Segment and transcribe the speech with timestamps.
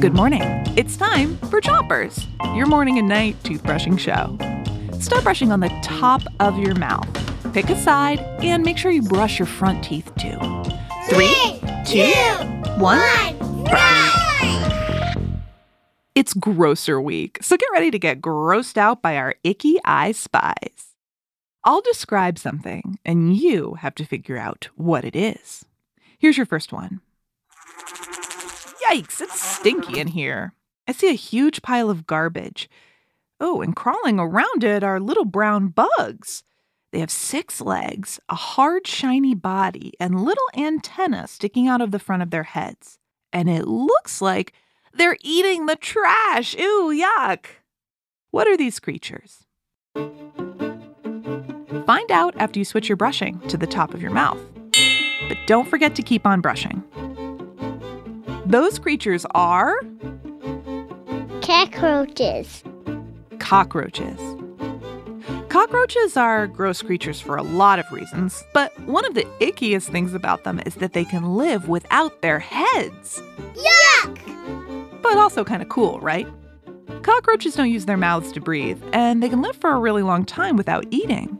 [0.00, 0.42] Good morning.
[0.76, 4.38] It's time for Chompers, your morning and night toothbrushing show.
[5.00, 7.08] Start brushing on the top of your mouth.
[7.52, 10.38] Pick a side and make sure you brush your front teeth too.
[11.08, 12.12] Three, two,
[12.80, 15.16] one, brush.
[16.14, 20.94] It's Grosser Week, so get ready to get grossed out by our icky eye spies.
[21.64, 25.64] I'll describe something, and you have to figure out what it is.
[26.18, 27.00] Here's your first one.
[28.88, 30.54] Yikes, it's stinky in here.
[30.88, 32.68] I see a huge pile of garbage.
[33.40, 36.42] Oh, and crawling around it are little brown bugs.
[36.92, 41.98] They have six legs, a hard, shiny body, and little antennae sticking out of the
[41.98, 42.98] front of their heads.
[43.32, 44.52] And it looks like
[44.92, 46.54] they're eating the trash.
[46.54, 47.46] Ew, yuck.
[48.30, 49.46] What are these creatures?
[51.86, 54.38] Find out after you switch your brushing to the top of your mouth.
[55.28, 56.82] But don't forget to keep on brushing.
[58.46, 59.76] Those creatures are
[61.42, 62.62] Cockroaches.
[63.38, 64.18] cockroaches.
[65.48, 70.14] Cockroaches are gross creatures for a lot of reasons, but one of the ickiest things
[70.14, 73.22] about them is that they can live without their heads.
[73.54, 75.02] Yuck!
[75.02, 76.26] But also kind of cool, right?
[77.02, 80.24] Cockroaches don't use their mouths to breathe, and they can live for a really long
[80.24, 81.38] time without eating.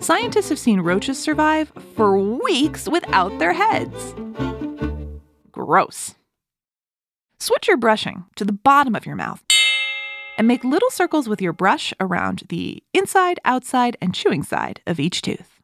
[0.00, 4.14] Scientists have seen roaches survive for weeks without their heads.
[5.52, 6.14] Gross.
[7.42, 9.42] Switch your brushing to the bottom of your mouth
[10.38, 15.00] and make little circles with your brush around the inside, outside, and chewing side of
[15.00, 15.58] each tooth.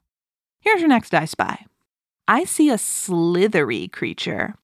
[0.61, 1.67] Here's your next I spy.
[2.27, 4.57] I see a slithery creature.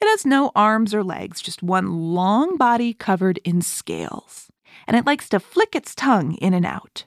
[0.00, 4.48] It has no arms or legs, just one long body covered in scales,
[4.88, 7.04] and it likes to flick its tongue in and out.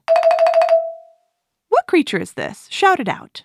[1.68, 2.70] What creature is this?
[2.72, 3.44] Shout it out.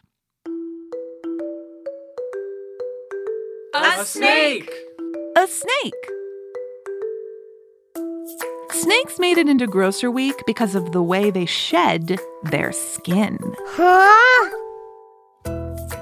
[3.97, 4.71] A snake!
[5.37, 5.93] A snake!
[8.73, 13.39] Snakes made it into Grosser Week because of the way they shed their skin.
[13.69, 14.51] Huh?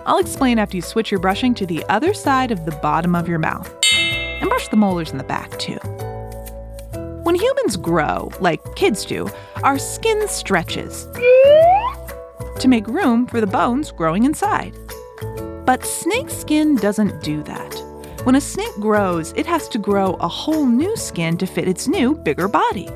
[0.06, 3.28] I'll explain after you switch your brushing to the other side of the bottom of
[3.28, 3.70] your mouth.
[3.92, 5.78] And brush the molars in the back, too.
[7.24, 9.28] When humans grow, like kids do,
[9.62, 11.06] our skin stretches
[12.58, 14.74] to make room for the bones growing inside.
[15.64, 17.91] But snake skin doesn't do that.
[18.24, 21.88] When a snake grows, it has to grow a whole new skin to fit its
[21.88, 22.88] new, bigger body.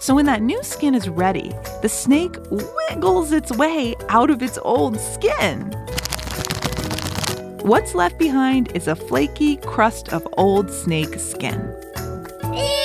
[0.00, 4.58] So when that new skin is ready, the snake wiggles its way out of its
[4.58, 5.70] old skin.
[7.62, 11.72] What's left behind is a flaky crust of old snake skin.
[12.52, 12.82] Ew!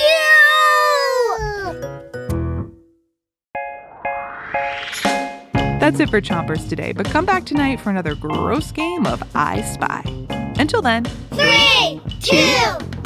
[5.80, 9.62] That's it for Chompers today, but come back tonight for another gross game of I
[9.62, 10.41] Spy.
[10.58, 12.36] Until then, Three, two,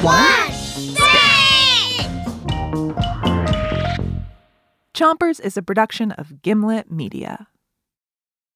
[0.03, 2.07] one, spray!
[4.95, 7.49] Chompers is a production of Gimlet Media.